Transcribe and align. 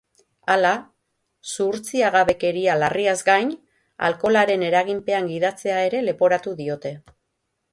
Hala, 0.51 0.69
zuhurtziagabekeria 1.49 2.77
larriaz 2.85 3.15
gain, 3.27 3.51
alkoholaren 4.09 4.65
eraginpean 4.71 5.31
gidatzea 5.35 5.77
ere 5.91 6.01
leporatu 6.09 6.57
diote. 6.65 6.97